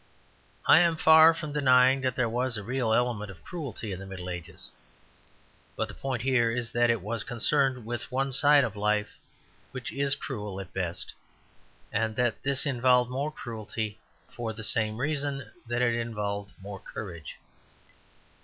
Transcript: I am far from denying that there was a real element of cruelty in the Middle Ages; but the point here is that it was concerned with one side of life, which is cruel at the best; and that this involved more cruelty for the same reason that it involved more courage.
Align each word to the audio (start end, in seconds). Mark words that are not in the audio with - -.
I 0.65 0.79
am 0.79 0.95
far 0.95 1.31
from 1.31 1.53
denying 1.53 2.01
that 2.01 2.15
there 2.15 2.27
was 2.27 2.57
a 2.57 2.63
real 2.63 2.91
element 2.91 3.29
of 3.29 3.43
cruelty 3.43 3.91
in 3.91 3.99
the 3.99 4.07
Middle 4.07 4.31
Ages; 4.31 4.71
but 5.75 5.87
the 5.87 5.93
point 5.93 6.23
here 6.23 6.49
is 6.49 6.71
that 6.71 6.89
it 6.89 7.01
was 7.03 7.23
concerned 7.23 7.85
with 7.85 8.11
one 8.11 8.31
side 8.31 8.63
of 8.63 8.75
life, 8.75 9.09
which 9.69 9.93
is 9.93 10.15
cruel 10.15 10.59
at 10.59 10.73
the 10.73 10.79
best; 10.79 11.13
and 11.93 12.15
that 12.15 12.41
this 12.41 12.65
involved 12.65 13.11
more 13.11 13.31
cruelty 13.31 13.99
for 14.27 14.51
the 14.53 14.63
same 14.63 14.97
reason 14.97 15.51
that 15.67 15.83
it 15.83 15.93
involved 15.93 16.53
more 16.59 16.79
courage. 16.79 17.37